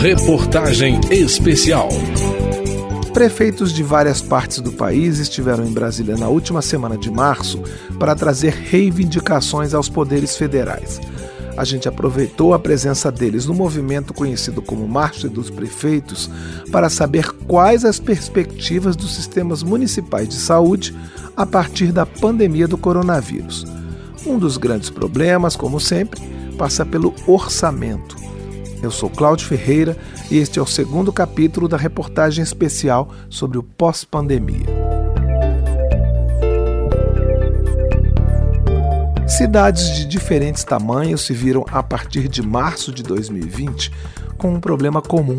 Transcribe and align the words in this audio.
Reportagem 0.00 1.00
Especial. 1.10 1.88
Prefeitos 3.12 3.72
de 3.72 3.82
várias 3.82 4.22
partes 4.22 4.60
do 4.60 4.70
país 4.70 5.18
estiveram 5.18 5.66
em 5.66 5.72
Brasília 5.72 6.16
na 6.16 6.28
última 6.28 6.62
semana 6.62 6.96
de 6.96 7.10
março 7.10 7.60
para 7.98 8.14
trazer 8.14 8.52
reivindicações 8.52 9.74
aos 9.74 9.88
poderes 9.88 10.36
federais. 10.36 11.00
A 11.56 11.64
gente 11.64 11.88
aproveitou 11.88 12.54
a 12.54 12.60
presença 12.60 13.10
deles 13.10 13.46
no 13.46 13.54
movimento 13.54 14.14
conhecido 14.14 14.62
como 14.62 14.86
Marcha 14.86 15.28
dos 15.28 15.50
Prefeitos 15.50 16.30
para 16.70 16.88
saber 16.88 17.32
quais 17.48 17.84
as 17.84 17.98
perspectivas 17.98 18.94
dos 18.94 19.16
sistemas 19.16 19.64
municipais 19.64 20.28
de 20.28 20.36
saúde 20.36 20.96
a 21.36 21.44
partir 21.44 21.90
da 21.90 22.06
pandemia 22.06 22.68
do 22.68 22.78
coronavírus. 22.78 23.64
Um 24.24 24.38
dos 24.38 24.58
grandes 24.58 24.90
problemas, 24.90 25.56
como 25.56 25.80
sempre, 25.80 26.20
passa 26.56 26.86
pelo 26.86 27.12
orçamento. 27.26 28.17
Eu 28.82 28.90
sou 28.90 29.10
Cláudio 29.10 29.46
Ferreira 29.46 29.96
e 30.30 30.38
este 30.38 30.58
é 30.58 30.62
o 30.62 30.66
segundo 30.66 31.12
capítulo 31.12 31.68
da 31.68 31.76
reportagem 31.76 32.42
especial 32.42 33.12
sobre 33.28 33.58
o 33.58 33.62
pós-pandemia. 33.62 34.77
Cidades 39.38 39.94
de 39.94 40.04
diferentes 40.04 40.64
tamanhos 40.64 41.24
se 41.24 41.32
viram, 41.32 41.64
a 41.70 41.80
partir 41.80 42.26
de 42.26 42.42
março 42.42 42.92
de 42.92 43.04
2020, 43.04 43.92
com 44.36 44.52
um 44.52 44.58
problema 44.58 45.00
comum: 45.00 45.38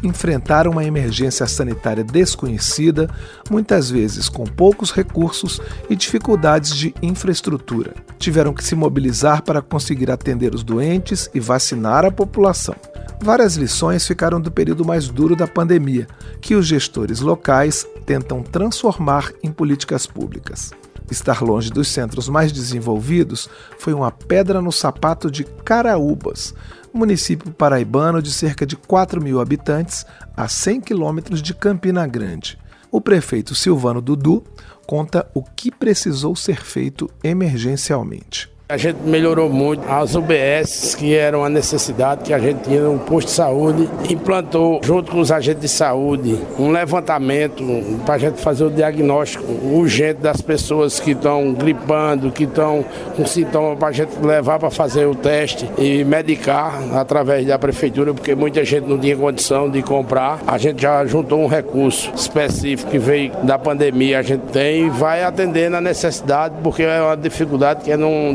enfrentar 0.00 0.68
uma 0.68 0.84
emergência 0.84 1.44
sanitária 1.48 2.04
desconhecida, 2.04 3.10
muitas 3.50 3.90
vezes 3.90 4.28
com 4.28 4.44
poucos 4.44 4.92
recursos 4.92 5.60
e 5.90 5.96
dificuldades 5.96 6.72
de 6.72 6.94
infraestrutura. 7.02 7.92
Tiveram 8.16 8.54
que 8.54 8.62
se 8.62 8.76
mobilizar 8.76 9.42
para 9.42 9.60
conseguir 9.60 10.08
atender 10.08 10.54
os 10.54 10.62
doentes 10.62 11.28
e 11.34 11.40
vacinar 11.40 12.04
a 12.04 12.12
população. 12.12 12.76
Várias 13.20 13.56
lições 13.56 14.06
ficaram 14.06 14.40
do 14.40 14.52
período 14.52 14.84
mais 14.84 15.08
duro 15.08 15.34
da 15.34 15.48
pandemia, 15.48 16.06
que 16.40 16.54
os 16.54 16.64
gestores 16.64 17.18
locais 17.18 17.84
tentam 18.06 18.40
transformar 18.40 19.32
em 19.42 19.50
políticas 19.50 20.06
públicas. 20.06 20.70
Estar 21.10 21.42
longe 21.42 21.70
dos 21.70 21.88
centros 21.88 22.28
mais 22.28 22.52
desenvolvidos 22.52 23.48
foi 23.78 23.92
uma 23.92 24.10
pedra 24.10 24.60
no 24.60 24.72
sapato 24.72 25.30
de 25.30 25.44
Caraúbas, 25.44 26.54
município 26.92 27.50
paraibano 27.52 28.22
de 28.22 28.30
cerca 28.32 28.66
de 28.66 28.76
4 28.76 29.22
mil 29.22 29.40
habitantes, 29.40 30.04
a 30.36 30.48
100 30.48 30.80
quilômetros 30.82 31.40
de 31.42 31.54
Campina 31.54 32.06
Grande. 32.06 32.58
O 32.90 33.00
prefeito 33.00 33.54
Silvano 33.54 34.02
Dudu 34.02 34.44
conta 34.86 35.26
o 35.32 35.42
que 35.42 35.70
precisou 35.70 36.36
ser 36.36 36.62
feito 36.62 37.08
emergencialmente. 37.24 38.51
A 38.72 38.78
gente 38.78 39.00
melhorou 39.04 39.50
muito 39.50 39.86
as 39.86 40.14
UBS, 40.14 40.94
que 40.94 41.14
eram 41.14 41.44
a 41.44 41.50
necessidade 41.50 42.22
que 42.22 42.32
a 42.32 42.38
gente 42.38 42.62
tinha 42.62 42.80
no 42.80 42.98
posto 42.98 43.26
de 43.26 43.34
saúde, 43.34 43.86
implantou, 44.08 44.80
junto 44.82 45.12
com 45.12 45.20
os 45.20 45.30
agentes 45.30 45.60
de 45.60 45.68
saúde, 45.68 46.40
um 46.58 46.70
levantamento 46.70 47.62
para 48.06 48.14
a 48.14 48.18
gente 48.18 48.40
fazer 48.40 48.64
o 48.64 48.70
diagnóstico 48.70 49.44
urgente 49.74 50.22
das 50.22 50.40
pessoas 50.40 50.98
que 50.98 51.10
estão 51.10 51.52
gripando, 51.52 52.30
que 52.30 52.44
estão 52.44 52.82
com 53.14 53.26
sintomas, 53.26 53.78
para 53.78 53.88
a 53.88 53.92
gente 53.92 54.18
levar 54.22 54.58
para 54.58 54.70
fazer 54.70 55.04
o 55.04 55.14
teste 55.14 55.70
e 55.76 56.02
medicar 56.02 56.80
através 56.94 57.46
da 57.46 57.58
prefeitura, 57.58 58.14
porque 58.14 58.34
muita 58.34 58.64
gente 58.64 58.88
não 58.88 58.98
tinha 58.98 59.14
condição 59.14 59.68
de 59.68 59.82
comprar. 59.82 60.40
A 60.46 60.56
gente 60.56 60.80
já 60.80 61.04
juntou 61.04 61.40
um 61.40 61.46
recurso 61.46 62.10
específico 62.16 62.90
que 62.90 62.98
veio 62.98 63.32
da 63.42 63.58
pandemia, 63.58 64.20
a 64.20 64.22
gente 64.22 64.46
tem 64.46 64.86
e 64.86 64.88
vai 64.88 65.22
atendendo 65.22 65.76
a 65.76 65.80
necessidade, 65.82 66.54
porque 66.62 66.84
é 66.84 67.02
uma 67.02 67.18
dificuldade 67.18 67.84
que 67.84 67.92
é 67.92 67.98
num 67.98 68.34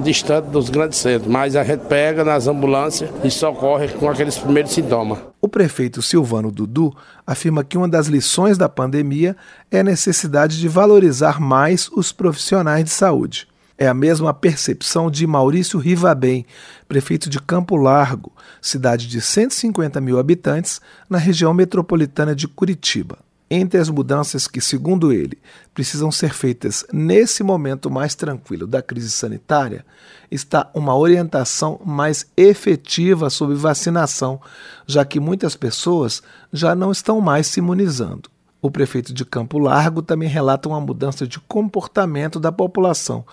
dos 0.52 0.70
grandes 0.70 1.00
centros, 1.00 1.32
mas 1.32 1.56
a 1.56 1.64
gente 1.64 1.82
pega 1.88 2.24
nas 2.24 2.48
ambulâncias 2.48 3.10
e 3.24 3.32
socorre 3.32 3.88
com 3.90 4.10
aqueles 4.10 4.38
primeiros 4.38 4.72
sintomas. 4.72 5.20
O 5.42 5.48
prefeito 5.48 6.02
Silvano 6.02 6.52
Dudu 6.52 6.96
afirma 7.26 7.64
que 7.64 7.78
uma 7.78 7.88
das 7.88 8.08
lições 8.08 8.58
da 8.58 8.70
pandemia 8.70 9.36
é 9.72 9.80
a 9.80 9.84
necessidade 9.84 10.60
de 10.60 10.68
valorizar 10.68 11.40
mais 11.40 11.90
os 11.90 12.12
profissionais 12.12 12.84
de 12.84 12.90
saúde. 12.92 13.48
É 13.78 13.88
a 13.88 13.94
mesma 13.94 14.34
percepção 14.34 15.10
de 15.10 15.28
Maurício 15.28 15.78
Rivabem, 15.78 16.46
prefeito 16.88 17.30
de 17.30 17.40
Campo 17.40 17.76
Largo, 17.76 18.32
cidade 18.62 19.08
de 19.08 19.22
150 19.22 20.02
mil 20.02 20.18
habitantes, 20.18 20.82
na 21.08 21.20
região 21.20 21.54
metropolitana 21.54 22.36
de 22.36 22.48
Curitiba. 22.48 23.20
Entre 23.50 23.80
as 23.80 23.90
mudanças 23.90 24.46
que, 24.46 24.60
segundo 24.60 25.14
ele, 25.14 25.38
precisam 25.74 26.12
ser 26.12 26.34
feitas 26.34 26.86
nesse 26.92 27.44
momento 27.44 27.90
mais 27.90 28.14
tranquilo 28.14 28.68
da 28.68 28.82
crise 28.82 29.10
sanitária, 29.10 29.86
está 30.30 30.70
uma 30.74 30.96
orientação 30.96 31.80
mais 31.86 32.28
efetiva 32.36 33.30
sobre 33.30 33.56
vacinação, 33.56 34.42
já 34.86 35.06
que 35.06 35.20
muitas 35.20 35.56
pessoas 35.56 36.22
já 36.52 36.76
não 36.76 36.92
estão 36.92 37.22
mais 37.22 37.48
se 37.48 37.60
imunizando. 37.60 38.30
O 38.62 38.70
prefeito 38.70 39.14
de 39.14 39.24
Campo 39.24 39.60
Largo 39.60 40.02
também 40.02 40.28
relata 40.28 40.68
uma 40.68 40.82
mudança 40.82 41.26
de 41.26 41.40
comportamento 41.40 42.40
da 42.40 42.52
população, 42.52 43.24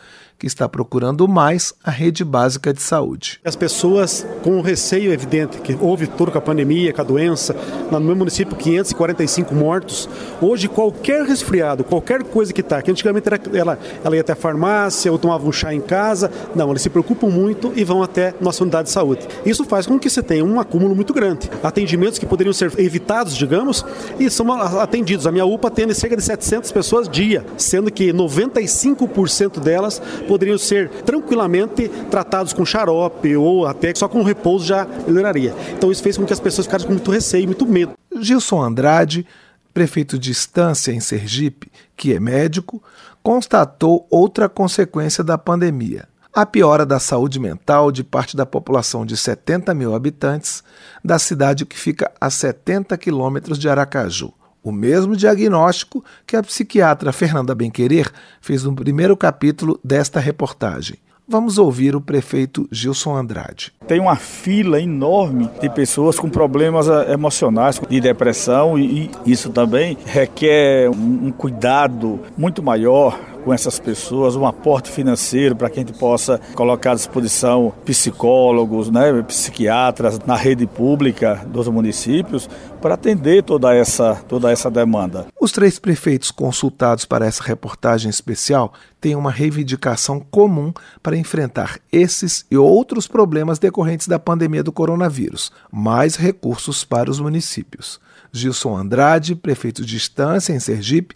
que 0.44 0.48
está 0.48 0.68
procurando 0.68 1.26
mais 1.26 1.72
a 1.82 1.90
rede 1.90 2.22
básica 2.22 2.70
de 2.70 2.82
saúde. 2.82 3.40
As 3.42 3.56
pessoas 3.56 4.26
com 4.42 4.58
o 4.58 4.60
receio 4.60 5.10
evidente 5.10 5.56
que 5.56 5.74
houve 5.80 6.06
tudo 6.06 6.30
com 6.30 6.36
a 6.36 6.40
pandemia, 6.40 6.92
com 6.92 7.00
a 7.00 7.04
doença, 7.04 7.56
no 7.90 7.98
meu 7.98 8.14
município 8.14 8.54
545 8.54 9.54
mortos. 9.54 10.06
Hoje 10.42 10.68
qualquer 10.68 11.24
resfriado, 11.24 11.82
qualquer 11.82 12.22
coisa 12.22 12.52
que 12.52 12.60
está, 12.60 12.82
que 12.82 12.90
antigamente 12.90 13.26
era, 13.26 13.40
ela, 13.54 13.78
ela 14.04 14.14
ia 14.16 14.20
até 14.20 14.34
a 14.34 14.36
farmácia 14.36 15.10
ou 15.10 15.18
tomava 15.18 15.48
um 15.48 15.52
chá 15.52 15.72
em 15.72 15.80
casa, 15.80 16.30
não, 16.54 16.68
eles 16.68 16.82
se 16.82 16.90
preocupam 16.90 17.28
muito 17.28 17.72
e 17.74 17.82
vão 17.82 18.02
até 18.02 18.34
nossa 18.38 18.62
unidade 18.64 18.88
de 18.88 18.92
saúde. 18.92 19.26
Isso 19.46 19.64
faz 19.64 19.86
com 19.86 19.98
que 19.98 20.10
você 20.10 20.22
tenha 20.22 20.44
um 20.44 20.60
acúmulo 20.60 20.94
muito 20.94 21.14
grande. 21.14 21.50
Atendimentos 21.62 22.18
que 22.18 22.26
poderiam 22.26 22.52
ser 22.52 22.70
evitados, 22.78 23.34
digamos, 23.34 23.82
e 24.18 24.28
são 24.28 24.52
atendidos. 24.52 25.26
A 25.26 25.32
minha 25.32 25.46
UPA 25.46 25.68
atende 25.68 25.94
cerca 25.94 26.18
de 26.18 26.22
700 26.22 26.70
pessoas 26.70 27.08
dia, 27.08 27.46
sendo 27.56 27.90
que 27.90 28.12
95% 28.12 29.58
delas 29.58 30.02
poderiam 30.34 30.58
ser 30.58 30.88
tranquilamente 31.04 31.88
tratados 32.10 32.52
com 32.52 32.66
xarope 32.66 33.36
ou 33.36 33.66
até 33.66 33.94
só 33.94 34.08
com 34.08 34.22
repouso 34.22 34.66
já 34.66 34.84
melhoraria. 35.06 35.54
Então 35.76 35.92
isso 35.92 36.02
fez 36.02 36.16
com 36.16 36.26
que 36.26 36.32
as 36.32 36.40
pessoas 36.40 36.66
ficassem 36.66 36.88
com 36.88 36.94
muito 36.94 37.10
receio, 37.10 37.46
muito 37.46 37.64
medo. 37.64 37.92
Gilson 38.20 38.60
Andrade, 38.60 39.24
prefeito 39.72 40.18
de 40.18 40.32
Estância 40.32 40.90
em 40.90 40.98
Sergipe, 40.98 41.70
que 41.96 42.12
é 42.12 42.18
médico, 42.18 42.82
constatou 43.22 44.08
outra 44.10 44.48
consequência 44.48 45.22
da 45.22 45.38
pandemia. 45.38 46.08
A 46.32 46.44
piora 46.44 46.84
da 46.84 46.98
saúde 46.98 47.38
mental 47.38 47.92
de 47.92 48.02
parte 48.02 48.36
da 48.36 48.44
população 48.44 49.06
de 49.06 49.16
70 49.16 49.72
mil 49.72 49.94
habitantes 49.94 50.64
da 51.04 51.16
cidade 51.16 51.64
que 51.64 51.78
fica 51.78 52.10
a 52.20 52.28
70 52.28 52.98
quilômetros 52.98 53.56
de 53.56 53.68
Aracaju. 53.68 54.32
O 54.64 54.72
mesmo 54.72 55.14
diagnóstico 55.14 56.02
que 56.26 56.34
a 56.34 56.42
psiquiatra 56.42 57.12
Fernanda 57.12 57.54
Benquerer 57.54 58.10
fez 58.40 58.64
no 58.64 58.74
primeiro 58.74 59.14
capítulo 59.14 59.78
desta 59.84 60.18
reportagem. 60.18 60.96
Vamos 61.26 61.56
ouvir 61.56 61.96
o 61.96 62.02
prefeito 62.02 62.68
Gilson 62.70 63.16
Andrade. 63.16 63.72
Tem 63.86 63.98
uma 63.98 64.16
fila 64.16 64.80
enorme 64.80 65.50
de 65.60 65.70
pessoas 65.70 66.18
com 66.18 66.28
problemas 66.28 66.86
eh, 66.86 67.12
emocionais, 67.12 67.80
de 67.88 67.98
depressão, 67.98 68.78
e 68.78 69.10
isso 69.24 69.48
também 69.48 69.96
requer 70.04 70.90
um 70.90 71.30
cuidado 71.30 72.20
muito 72.36 72.62
maior 72.62 73.18
com 73.44 73.52
essas 73.52 73.78
pessoas, 73.78 74.34
um 74.34 74.46
aporte 74.46 74.90
financeiro 74.90 75.54
para 75.54 75.68
que 75.68 75.78
a 75.78 75.82
gente 75.84 75.98
possa 75.98 76.40
colocar 76.54 76.92
à 76.92 76.94
disposição 76.94 77.72
psicólogos, 77.84 78.90
né, 78.90 79.22
psiquiatras 79.22 80.18
na 80.26 80.34
rede 80.34 80.66
pública 80.66 81.44
dos 81.46 81.68
municípios 81.68 82.48
para 82.80 82.94
atender 82.94 83.42
toda 83.42 83.74
essa, 83.74 84.16
toda 84.28 84.50
essa 84.50 84.70
demanda. 84.70 85.26
Os 85.40 85.52
três 85.52 85.78
prefeitos 85.78 86.30
consultados 86.30 87.04
para 87.04 87.26
essa 87.26 87.42
reportagem 87.42 88.10
especial 88.10 88.72
têm 89.00 89.14
uma 89.14 89.30
reivindicação 89.30 90.18
comum 90.18 90.72
para 91.02 91.16
enfrentar 91.16 91.78
esses 91.92 92.46
e 92.50 92.56
outros 92.56 93.06
problemas 93.06 93.58
decorrentes 93.58 94.08
da 94.08 94.18
pandemia 94.18 94.62
do 94.62 94.72
coronavírus: 94.72 95.52
mais 95.70 96.16
recursos 96.16 96.84
para 96.84 97.10
os 97.10 97.20
municípios. 97.20 98.00
Gilson 98.34 98.76
Andrade, 98.76 99.36
prefeito 99.36 99.84
de 99.84 99.96
Estância, 99.96 100.52
em 100.52 100.58
Sergipe, 100.58 101.14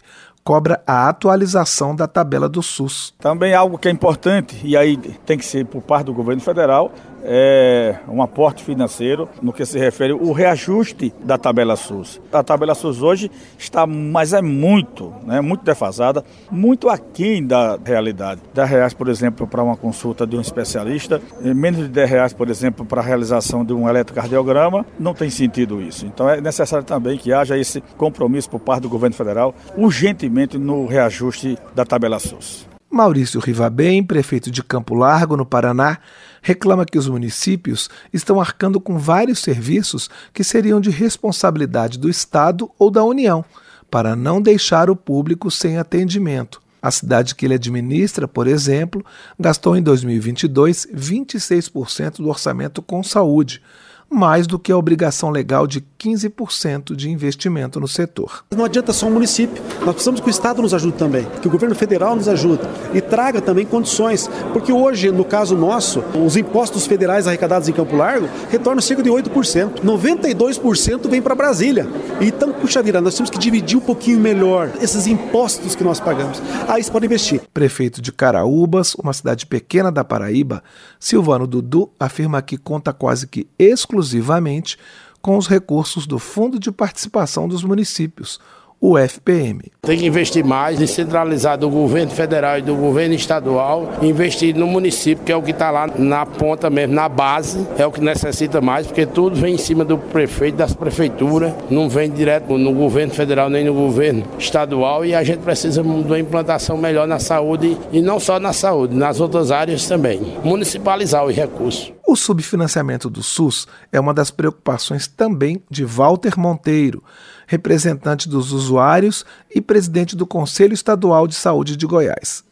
cobra 0.49 0.81
a 0.87 1.07
atualização 1.07 1.95
da 1.95 2.07
tabela 2.07 2.49
do 2.49 2.63
SUS. 2.63 3.13
Também 3.19 3.53
algo 3.53 3.77
que 3.77 3.87
é 3.87 3.91
importante, 3.91 4.59
e 4.63 4.75
aí 4.75 4.97
tem 4.97 5.37
que 5.37 5.45
ser 5.45 5.63
por 5.63 5.79
parte 5.79 6.07
do 6.07 6.13
governo 6.15 6.41
federal, 6.41 6.91
é 7.31 7.95
um 8.07 8.23
aporte 8.23 8.63
financeiro 8.63 9.29
no 9.39 9.53
que 9.53 9.63
se 9.63 9.77
refere 9.77 10.13
o 10.13 10.31
reajuste 10.31 11.13
da 11.23 11.37
tabela 11.37 11.75
SUS. 11.75 12.19
A 12.33 12.41
tabela 12.41 12.73
SUS 12.73 13.03
hoje 13.03 13.29
está, 13.55 13.85
mas 13.85 14.33
é 14.33 14.41
muito, 14.41 15.13
né, 15.23 15.39
muito 15.39 15.63
defasada, 15.63 16.25
muito 16.49 16.89
aquém 16.89 17.45
da 17.45 17.77
realidade. 17.85 18.41
10 18.55 18.69
reais, 18.69 18.93
por 18.95 19.07
exemplo, 19.07 19.45
para 19.45 19.61
uma 19.61 19.77
consulta 19.77 20.25
de 20.25 20.35
um 20.35 20.41
especialista, 20.41 21.21
menos 21.39 21.81
de 21.81 21.89
10 21.89 22.09
reais, 22.09 22.33
por 22.33 22.49
exemplo, 22.49 22.83
para 22.83 22.99
a 22.99 23.03
realização 23.03 23.63
de 23.63 23.73
um 23.73 23.87
eletrocardiograma, 23.87 24.83
não 24.99 25.13
tem 25.13 25.29
sentido 25.29 25.79
isso. 25.79 26.07
Então 26.07 26.27
é 26.27 26.41
necessário 26.41 26.83
também 26.83 27.15
que 27.15 27.31
haja 27.31 27.55
esse 27.55 27.79
compromisso 27.95 28.49
por 28.49 28.59
parte 28.59 28.81
do 28.81 28.89
governo 28.89 29.15
federal, 29.15 29.53
urgentemente 29.77 30.57
no 30.57 30.87
reajuste 30.87 31.59
da 31.75 31.85
tabela 31.85 32.17
SUS. 32.17 32.69
Maurício 32.91 33.39
Rivabem, 33.39 34.03
prefeito 34.03 34.49
de 34.49 34.63
Campo 34.63 34.95
Largo, 34.95 35.37
no 35.37 35.45
Paraná, 35.45 35.99
reclama 36.41 36.85
que 36.85 36.97
os 36.97 37.07
municípios 37.07 37.87
estão 38.11 38.41
arcando 38.41 38.79
com 38.79 38.97
vários 38.97 39.39
serviços 39.39 40.09
que 40.33 40.43
seriam 40.43 40.81
de 40.81 40.89
responsabilidade 40.89 41.99
do 41.99 42.09
Estado 42.09 42.69
ou 42.79 42.89
da 42.89 43.03
União, 43.03 43.45
para 43.91 44.15
não 44.15 44.41
deixar 44.41 44.89
o 44.89 44.95
público 44.95 45.51
sem 45.51 45.77
atendimento. 45.77 46.59
A 46.81 46.89
cidade 46.89 47.35
que 47.35 47.45
ele 47.45 47.55
administra, 47.55 48.27
por 48.27 48.47
exemplo, 48.47 49.05
gastou 49.39 49.75
em 49.75 49.83
2022 49.83 50.87
26% 50.93 52.17
do 52.17 52.29
orçamento 52.29 52.81
com 52.81 53.03
saúde, 53.03 53.61
mais 54.09 54.47
do 54.47 54.57
que 54.57 54.71
a 54.71 54.77
obrigação 54.77 55.29
legal 55.29 55.67
de 55.67 55.81
15% 55.99 56.95
de 56.95 57.09
investimento 57.09 57.79
no 57.79 57.87
setor. 57.87 58.45
Não 58.55 58.63
adianta 58.63 58.93
só 58.93 59.07
o 59.07 59.11
município, 59.11 59.61
nós 59.81 59.95
precisamos 59.95 60.21
que 60.21 60.27
o 60.27 60.29
Estado 60.29 60.61
nos 60.61 60.73
ajude 60.73 60.97
também, 60.97 61.27
que 61.41 61.47
o 61.47 61.51
governo 61.51 61.75
federal 61.75 62.15
nos 62.15 62.27
ajude 62.27 62.61
e 62.93 63.01
traga 63.01 63.41
também 63.41 63.65
condições, 63.65 64.29
porque 64.53 64.71
hoje, 64.71 65.11
no 65.11 65.25
caso 65.25 65.55
nosso, 65.55 66.03
os 66.25 66.37
impostos 66.37 66.87
federais 66.87 67.27
arrecadados 67.27 67.67
em 67.67 67.73
Campo 67.73 67.95
Largo 67.95 68.29
retornam 68.49 68.81
cerca 68.81 69.03
de 69.03 69.09
8%. 69.09 69.81
92% 69.83 71.09
vem 71.09 71.21
para 71.21 71.35
Brasília. 71.35 71.87
Então, 72.21 72.53
puxa 72.53 72.81
vida, 72.81 73.01
nós 73.01 73.15
temos 73.15 73.29
que 73.29 73.37
dividir 73.37 73.77
um 73.77 73.81
pouquinho 73.81 74.19
melhor 74.19 74.71
esses 74.81 75.07
impostos 75.07 75.75
que 75.75 75.83
nós 75.83 75.99
pagamos. 75.99 76.41
Aí 76.67 76.81
você 76.83 76.91
pode 76.91 77.05
investir. 77.05 77.41
Prefeito 77.53 78.01
de 78.01 78.11
Caraúbas, 78.11 78.95
uma 78.95 79.13
cidade 79.13 79.45
pequena 79.45 79.91
da 79.91 80.03
Paraíba, 80.03 80.63
Silvano 80.99 81.47
Dudu 81.47 81.91
afirma 81.99 82.41
que 82.41 82.57
conta 82.57 82.93
quase 82.93 83.27
que 83.27 83.47
exclusivamente 83.57 84.77
com 85.21 85.37
os 85.37 85.47
recursos 85.47 86.07
do 86.07 86.19
Fundo 86.19 86.59
de 86.59 86.71
Participação 86.71 87.47
dos 87.47 87.63
Municípios, 87.63 88.39
o 88.81 88.97
FPM. 88.97 89.61
Tem 89.81 89.97
que 89.97 90.05
investir 90.05 90.43
mais, 90.43 90.79
descentralizar 90.79 91.57
do 91.57 91.69
governo 91.69 92.11
federal 92.11 92.57
e 92.57 92.61
do 92.61 92.75
governo 92.75 93.13
estadual, 93.13 93.89
investir 94.01 94.55
no 94.55 94.67
município, 94.67 95.23
que 95.25 95.31
é 95.31 95.35
o 95.35 95.41
que 95.41 95.51
está 95.51 95.69
lá 95.69 95.87
na 95.87 96.25
ponta 96.25 96.69
mesmo, 96.69 96.95
na 96.95 97.09
base, 97.09 97.67
é 97.77 97.85
o 97.85 97.91
que 97.91 97.99
necessita 97.99 98.61
mais, 98.61 98.87
porque 98.87 99.05
tudo 99.05 99.35
vem 99.35 99.55
em 99.55 99.57
cima 99.57 99.83
do 99.83 99.97
prefeito, 99.97 100.55
das 100.55 100.73
prefeituras, 100.73 101.53
não 101.69 101.89
vem 101.89 102.09
direto 102.09 102.57
no 102.57 102.73
governo 102.73 103.13
federal 103.13 103.49
nem 103.49 103.65
no 103.65 103.73
governo 103.73 104.23
estadual 104.37 105.05
e 105.05 105.13
a 105.13 105.23
gente 105.23 105.39
precisa 105.39 105.83
de 105.83 105.89
uma 105.89 106.19
implantação 106.19 106.77
melhor 106.77 107.07
na 107.07 107.19
saúde 107.19 107.77
e 107.91 108.01
não 108.01 108.19
só 108.19 108.39
na 108.39 108.53
saúde, 108.53 108.95
nas 108.95 109.19
outras 109.19 109.51
áreas 109.51 109.85
também. 109.87 110.37
Municipalizar 110.43 111.25
os 111.25 111.35
recursos. 111.35 111.91
O 112.09 112.15
subfinanciamento 112.15 113.07
do 113.07 113.21
SUS 113.21 113.67
é 113.91 113.99
uma 113.99 114.15
das 114.15 114.31
preocupações 114.31 115.05
também 115.05 115.61
de 115.69 115.85
Walter 115.85 116.39
Monteiro 116.39 117.03
representante 117.45 118.27
dos 118.27 118.51
usuários 118.51 119.23
e 119.53 119.61
presidente 119.61 120.15
do 120.15 120.25
Conselho 120.25 120.73
Estadual 120.73 121.27
de 121.27 121.35
Saúde 121.35 121.77
de 121.77 121.85
Goiás. 121.85 122.43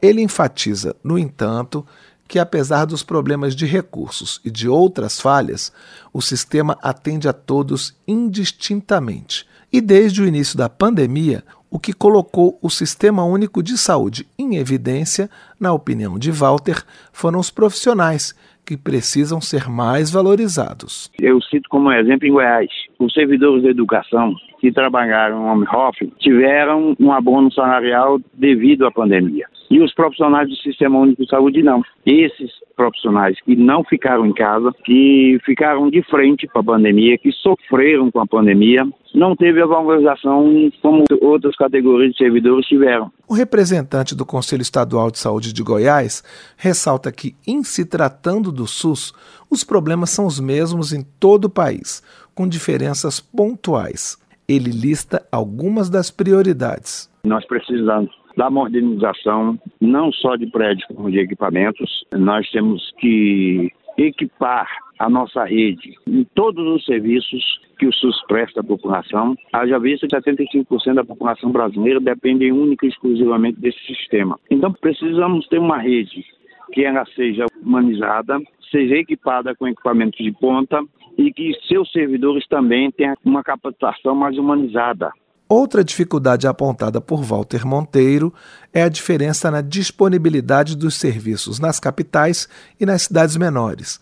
Ele 0.00 0.22
enfatiza, 0.22 0.96
no 1.04 1.18
entanto, 1.18 1.84
que 2.26 2.38
apesar 2.38 2.86
dos 2.86 3.02
problemas 3.02 3.54
de 3.54 3.66
recursos 3.66 4.40
e 4.42 4.50
de 4.50 4.66
outras 4.66 5.20
falhas, 5.20 5.70
o 6.10 6.22
sistema 6.22 6.78
atende 6.82 7.28
a 7.28 7.34
todos 7.34 7.94
indistintamente. 8.08 9.46
E 9.70 9.82
desde 9.82 10.22
o 10.22 10.26
início 10.26 10.56
da 10.56 10.70
pandemia, 10.70 11.44
o 11.70 11.78
que 11.78 11.94
colocou 11.94 12.58
o 12.60 12.68
Sistema 12.68 13.24
Único 13.24 13.62
de 13.62 13.78
Saúde 13.78 14.28
em 14.38 14.56
evidência, 14.56 15.30
na 15.58 15.72
opinião 15.72 16.18
de 16.18 16.30
Walter, 16.30 16.84
foram 17.12 17.38
os 17.38 17.50
profissionais 17.50 18.34
que 18.64 18.76
precisam 18.76 19.40
ser 19.40 19.68
mais 19.68 20.10
valorizados. 20.10 21.10
Eu 21.20 21.40
cito 21.42 21.68
como 21.68 21.92
exemplo 21.92 22.26
em 22.26 22.32
Goiás, 22.32 22.70
os 22.98 23.12
servidores 23.12 23.62
da 23.62 23.70
educação 23.70 24.34
que 24.60 24.70
trabalharam 24.70 25.44
home 25.44 25.66
office 25.66 26.10
tiveram 26.18 26.94
um 27.00 27.12
abono 27.12 27.52
salarial 27.52 28.20
devido 28.34 28.86
à 28.86 28.92
pandemia. 28.92 29.46
E 29.72 29.80
os 29.80 29.94
profissionais 29.94 30.50
do 30.50 30.56
Sistema 30.56 30.98
Único 30.98 31.22
de 31.22 31.30
Saúde 31.30 31.62
não. 31.62 31.82
Esses 32.04 32.50
profissionais 32.76 33.40
que 33.40 33.56
não 33.56 33.82
ficaram 33.82 34.26
em 34.26 34.34
casa, 34.34 34.70
que 34.84 35.38
ficaram 35.46 35.88
de 35.88 36.02
frente 36.02 36.46
para 36.46 36.60
a 36.60 36.64
pandemia, 36.64 37.16
que 37.16 37.32
sofreram 37.32 38.10
com 38.10 38.20
a 38.20 38.26
pandemia, 38.26 38.86
não 39.14 39.34
teve 39.34 39.62
a 39.62 39.66
valorização 39.66 40.70
como 40.82 41.04
outras 41.22 41.56
categorias 41.56 42.12
de 42.12 42.18
servidores 42.18 42.66
tiveram. 42.66 43.10
O 43.26 43.32
representante 43.32 44.14
do 44.14 44.26
Conselho 44.26 44.60
Estadual 44.60 45.10
de 45.10 45.18
Saúde 45.18 45.54
de 45.54 45.62
Goiás 45.62 46.22
ressalta 46.58 47.10
que, 47.10 47.34
em 47.48 47.64
se 47.64 47.88
tratando 47.88 48.52
do 48.52 48.66
SUS, 48.66 49.14
os 49.50 49.64
problemas 49.64 50.10
são 50.10 50.26
os 50.26 50.38
mesmos 50.38 50.92
em 50.92 51.02
todo 51.18 51.46
o 51.46 51.50
país, 51.50 52.02
com 52.34 52.46
diferenças 52.46 53.20
pontuais. 53.20 54.18
Ele 54.46 54.70
lista 54.70 55.26
algumas 55.32 55.88
das 55.88 56.10
prioridades. 56.10 57.10
Nós 57.24 57.46
precisamos 57.46 58.10
da 58.36 58.50
modernização, 58.50 59.58
não 59.80 60.12
só 60.12 60.36
de 60.36 60.46
prédios, 60.46 60.86
como 60.86 61.10
de 61.10 61.18
equipamentos. 61.18 62.04
Nós 62.14 62.48
temos 62.50 62.92
que 62.98 63.70
equipar 63.96 64.68
a 64.98 65.08
nossa 65.08 65.44
rede 65.44 65.94
em 66.06 66.24
todos 66.34 66.64
os 66.66 66.84
serviços 66.84 67.60
que 67.78 67.86
o 67.86 67.92
SUS 67.92 68.22
presta 68.28 68.60
à 68.60 68.64
população. 68.64 69.36
Haja 69.52 69.78
vista 69.78 70.06
que 70.06 70.16
75% 70.16 70.94
da 70.94 71.04
população 71.04 71.50
brasileira 71.50 71.98
depende 71.98 72.52
única 72.52 72.86
e 72.86 72.88
exclusivamente 72.88 73.60
desse 73.60 73.80
sistema. 73.84 74.38
Então 74.50 74.72
precisamos 74.72 75.46
ter 75.48 75.58
uma 75.58 75.78
rede 75.78 76.24
que 76.72 76.84
ela 76.84 77.04
seja 77.14 77.46
humanizada, 77.60 78.40
seja 78.70 78.96
equipada 78.96 79.54
com 79.54 79.66
equipamentos 79.68 80.24
de 80.24 80.32
ponta 80.32 80.80
e 81.18 81.32
que 81.32 81.52
seus 81.68 81.90
servidores 81.92 82.46
também 82.46 82.90
tenham 82.90 83.14
uma 83.24 83.42
capacitação 83.42 84.14
mais 84.14 84.38
humanizada. 84.38 85.12
Outra 85.54 85.84
dificuldade 85.84 86.46
apontada 86.46 86.98
por 86.98 87.22
Walter 87.22 87.66
Monteiro 87.66 88.32
é 88.72 88.84
a 88.84 88.88
diferença 88.88 89.50
na 89.50 89.60
disponibilidade 89.60 90.74
dos 90.74 90.94
serviços 90.94 91.60
nas 91.60 91.78
capitais 91.78 92.48
e 92.80 92.86
nas 92.86 93.02
cidades 93.02 93.36
menores. 93.36 94.00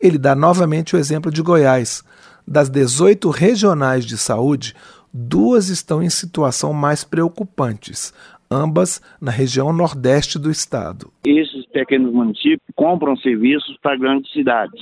Ele 0.00 0.16
dá 0.16 0.36
novamente 0.36 0.94
o 0.94 0.98
exemplo 1.00 1.28
de 1.28 1.42
Goiás. 1.42 2.04
Das 2.46 2.68
18 2.68 3.30
regionais 3.30 4.04
de 4.06 4.16
saúde, 4.16 4.74
duas 5.12 5.70
estão 5.70 6.00
em 6.00 6.08
situação 6.08 6.72
mais 6.72 7.02
preocupantes, 7.02 8.14
ambas 8.48 9.02
na 9.20 9.32
região 9.32 9.72
nordeste 9.72 10.38
do 10.38 10.52
estado. 10.52 11.12
Esses 11.26 11.66
pequenos 11.66 12.12
municípios 12.12 12.62
compram 12.76 13.16
serviços 13.16 13.76
para 13.82 13.96
grandes 13.96 14.32
cidades. 14.32 14.80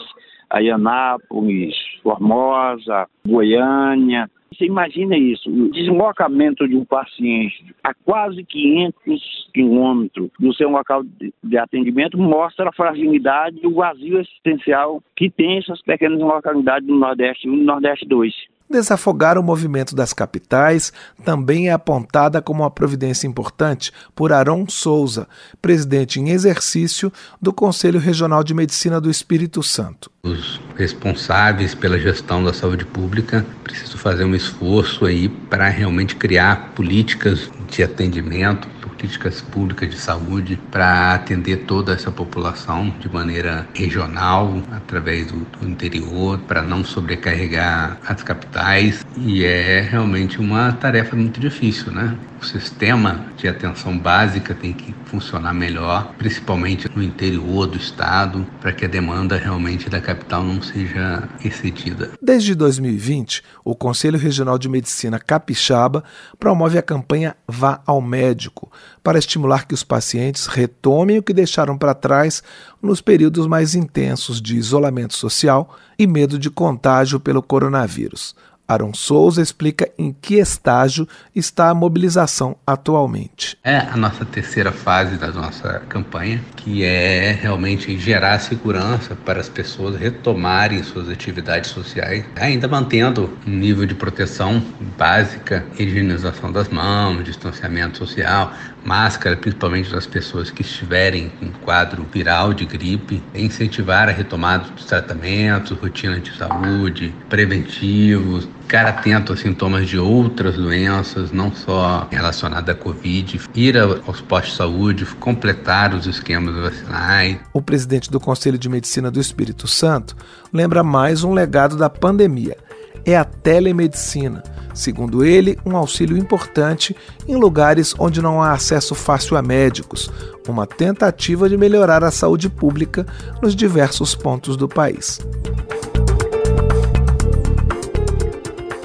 Anápolis, 0.50 1.74
Formosa, 2.02 3.06
Goiânia, 3.26 4.28
você 4.52 4.64
imagina 4.64 5.16
isso, 5.16 5.48
o 5.48 5.70
deslocamento 5.70 6.66
de 6.66 6.76
um 6.76 6.84
paciente 6.84 7.64
a 7.84 7.94
quase 7.94 8.44
500 8.44 9.48
quilômetros 9.54 10.30
do 10.38 10.52
seu 10.54 10.70
local 10.70 11.04
de 11.42 11.56
atendimento 11.56 12.18
mostra 12.18 12.68
a 12.68 12.72
fragilidade 12.72 13.60
e 13.62 13.66
o 13.66 13.74
vazio 13.74 14.18
existencial 14.18 15.02
que 15.16 15.30
tem 15.30 15.58
essas 15.58 15.80
pequenas 15.82 16.20
localidades 16.20 16.86
do 16.86 16.96
Nordeste 16.96 17.48
1 17.48 17.54
e 17.54 17.62
Nordeste 17.62 18.06
2. 18.06 18.34
Desafogar 18.70 19.36
o 19.36 19.42
movimento 19.42 19.96
das 19.96 20.12
capitais 20.12 20.92
também 21.24 21.68
é 21.68 21.72
apontada 21.72 22.40
como 22.40 22.62
uma 22.62 22.70
providência 22.70 23.26
importante 23.26 23.92
por 24.14 24.32
Aron 24.32 24.64
Souza, 24.68 25.26
presidente 25.60 26.20
em 26.20 26.30
exercício 26.30 27.12
do 27.42 27.52
Conselho 27.52 27.98
Regional 27.98 28.44
de 28.44 28.54
Medicina 28.54 29.00
do 29.00 29.10
Espírito 29.10 29.60
Santo. 29.60 30.08
Os 30.22 30.60
responsáveis 30.76 31.74
pela 31.74 31.98
gestão 31.98 32.44
da 32.44 32.52
saúde 32.52 32.84
pública 32.84 33.44
precisam 33.64 33.98
fazer 33.98 34.22
um 34.22 34.36
esforço 34.36 35.04
aí 35.04 35.28
para 35.28 35.68
realmente 35.68 36.14
criar 36.14 36.70
políticas 36.76 37.50
de 37.68 37.82
atendimento 37.82 38.68
políticas 39.00 39.40
públicas 39.40 39.88
de 39.88 39.98
saúde 39.98 40.60
para 40.70 41.14
atender 41.14 41.64
toda 41.64 41.94
essa 41.94 42.10
população 42.10 42.94
de 43.00 43.08
maneira 43.08 43.66
regional, 43.72 44.62
através 44.70 45.28
do, 45.28 45.38
do 45.38 45.68
interior, 45.68 46.38
para 46.40 46.60
não 46.60 46.84
sobrecarregar 46.84 47.98
as 48.06 48.22
capitais. 48.22 49.04
E 49.16 49.44
é 49.44 49.80
realmente 49.80 50.38
uma 50.38 50.72
tarefa 50.72 51.16
muito 51.16 51.40
difícil, 51.40 51.90
né? 51.90 52.16
O 52.40 52.44
sistema 52.44 53.26
de 53.36 53.46
atenção 53.46 53.98
básica 53.98 54.54
tem 54.54 54.72
que 54.72 54.94
funcionar 55.04 55.52
melhor, 55.52 56.14
principalmente 56.16 56.88
no 56.94 57.02
interior 57.02 57.66
do 57.66 57.76
estado, 57.76 58.46
para 58.60 58.72
que 58.72 58.84
a 58.84 58.88
demanda 58.88 59.36
realmente 59.36 59.90
da 59.90 60.00
capital 60.00 60.42
não 60.42 60.62
seja 60.62 61.28
excedida. 61.44 62.12
Desde 62.22 62.54
2020, 62.54 63.42
o 63.62 63.74
Conselho 63.74 64.18
Regional 64.18 64.58
de 64.58 64.68
Medicina 64.68 65.18
Capixaba 65.18 66.02
promove 66.38 66.78
a 66.78 66.82
campanha 66.82 67.36
Vá 67.46 67.82
ao 67.86 68.00
Médico, 68.00 68.72
para 69.02 69.18
estimular 69.18 69.66
que 69.66 69.74
os 69.74 69.82
pacientes 69.82 70.46
retomem 70.46 71.18
o 71.18 71.22
que 71.22 71.32
deixaram 71.32 71.76
para 71.76 71.94
trás 71.94 72.42
nos 72.82 73.00
períodos 73.00 73.46
mais 73.46 73.74
intensos 73.74 74.40
de 74.40 74.56
isolamento 74.56 75.14
social 75.14 75.76
e 75.98 76.06
medo 76.06 76.38
de 76.38 76.50
contágio 76.50 77.18
pelo 77.18 77.42
coronavírus. 77.42 78.34
Aaron 78.70 78.94
Souza 78.94 79.42
explica 79.42 79.90
em 79.98 80.12
que 80.12 80.36
estágio 80.36 81.08
está 81.34 81.70
a 81.70 81.74
mobilização 81.74 82.56
atualmente. 82.64 83.58
É 83.64 83.78
a 83.78 83.96
nossa 83.96 84.24
terceira 84.24 84.70
fase 84.70 85.16
da 85.16 85.32
nossa 85.32 85.80
campanha, 85.88 86.40
que 86.54 86.84
é 86.84 87.32
realmente 87.32 87.98
gerar 87.98 88.38
segurança 88.38 89.16
para 89.16 89.40
as 89.40 89.48
pessoas 89.48 89.96
retomarem 89.96 90.84
suas 90.84 91.08
atividades 91.08 91.70
sociais, 91.70 92.24
ainda 92.36 92.68
mantendo 92.68 93.36
um 93.44 93.50
nível 93.50 93.84
de 93.86 93.94
proteção 93.96 94.62
básica, 94.96 95.66
higienização 95.76 96.52
das 96.52 96.68
mãos, 96.68 97.24
distanciamento 97.24 97.98
social, 97.98 98.52
máscara, 98.84 99.36
principalmente 99.36 99.90
das 99.90 100.06
pessoas 100.06 100.48
que 100.48 100.62
estiverem 100.62 101.32
em 101.42 101.50
quadro 101.64 102.06
viral 102.12 102.54
de 102.54 102.64
gripe, 102.64 103.20
incentivar 103.34 104.08
a 104.08 104.12
retomada 104.12 104.68
dos 104.70 104.84
tratamentos, 104.84 105.76
rotina 105.76 106.20
de 106.20 106.36
saúde, 106.36 107.12
preventivos, 107.28 108.48
ficar 108.70 108.86
atento 108.86 109.32
a 109.32 109.36
sintomas 109.36 109.88
de 109.88 109.98
outras 109.98 110.54
doenças, 110.54 111.32
não 111.32 111.52
só 111.52 112.06
relacionadas 112.08 112.72
à 112.72 112.78
Covid, 112.78 113.40
ir 113.52 113.76
aos 113.76 114.20
postos 114.20 114.52
de 114.52 114.56
saúde, 114.58 115.04
completar 115.18 115.92
os 115.92 116.06
esquemas 116.06 116.54
vacinais. 116.54 117.38
O 117.52 117.60
presidente 117.60 118.08
do 118.08 118.20
Conselho 118.20 118.56
de 118.56 118.68
Medicina 118.68 119.10
do 119.10 119.18
Espírito 119.18 119.66
Santo 119.66 120.16
lembra 120.52 120.84
mais 120.84 121.24
um 121.24 121.32
legado 121.32 121.76
da 121.76 121.90
pandemia 121.90 122.56
é 123.04 123.16
a 123.16 123.24
telemedicina. 123.24 124.40
Segundo 124.72 125.24
ele, 125.24 125.58
um 125.66 125.76
auxílio 125.76 126.16
importante 126.16 126.94
em 127.26 127.34
lugares 127.34 127.92
onde 127.98 128.22
não 128.22 128.40
há 128.40 128.52
acesso 128.52 128.94
fácil 128.94 129.36
a 129.36 129.42
médicos, 129.42 130.08
uma 130.46 130.64
tentativa 130.64 131.48
de 131.48 131.56
melhorar 131.56 132.04
a 132.04 132.10
saúde 132.12 132.48
pública 132.48 133.04
nos 133.42 133.56
diversos 133.56 134.14
pontos 134.14 134.56
do 134.56 134.68
país. 134.68 135.18